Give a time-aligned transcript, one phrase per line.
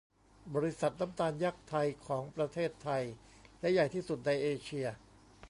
[0.53, 3.03] บริษัทน้ำตาลยักษ์ไทยของประเทศไทย
[3.59, 4.87] และใหญ่ที่สุดในเอเชีย